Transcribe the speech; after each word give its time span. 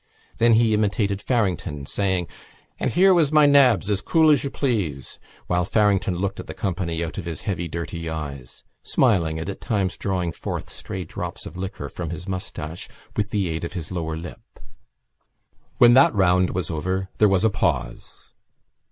Then 0.39 0.53
he 0.53 0.73
imitated 0.73 1.21
Farrington, 1.21 1.85
saying, 1.85 2.27
"And 2.79 2.89
here 2.89 3.13
was 3.13 3.31
my 3.31 3.45
nabs, 3.45 3.87
as 3.87 4.01
cool 4.01 4.31
as 4.31 4.43
you 4.43 4.49
please," 4.49 5.19
while 5.45 5.63
Farrington 5.63 6.15
looked 6.15 6.39
at 6.39 6.47
the 6.47 6.55
company 6.55 7.03
out 7.05 7.19
of 7.19 7.25
his 7.25 7.41
heavy 7.41 7.67
dirty 7.67 8.09
eyes, 8.09 8.63
smiling 8.81 9.37
and 9.37 9.47
at 9.47 9.61
times 9.61 9.97
drawing 9.97 10.31
forth 10.31 10.71
stray 10.71 11.03
drops 11.03 11.45
of 11.45 11.55
liquor 11.55 11.87
from 11.87 12.09
his 12.09 12.27
moustache 12.27 12.89
with 13.15 13.29
the 13.29 13.47
aid 13.49 13.63
of 13.63 13.73
his 13.73 13.91
lower 13.91 14.17
lip. 14.17 14.41
When 15.77 15.93
that 15.93 16.15
round 16.15 16.49
was 16.49 16.71
over 16.71 17.09
there 17.19 17.29
was 17.29 17.45
a 17.45 17.51
pause. 17.51 18.31